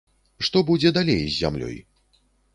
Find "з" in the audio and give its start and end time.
1.27-1.37